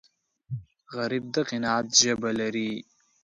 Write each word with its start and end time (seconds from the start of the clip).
غریب 0.95 1.25
د 1.35 1.37
قناعت 1.49 1.87
ژبه 2.01 2.31
لري 2.39 2.71